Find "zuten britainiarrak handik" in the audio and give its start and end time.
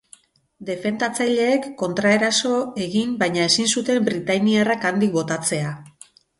3.77-5.15